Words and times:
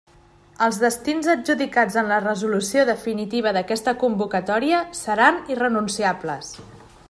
Els 0.67 0.77
destins 0.83 1.27
adjudicats 1.33 1.97
en 2.01 2.09
la 2.13 2.17
resolució 2.23 2.85
definitiva 2.91 3.53
d'aquesta 3.59 3.93
convocatòria 4.05 4.83
seran 5.03 5.39
irrenunciables. 5.57 6.53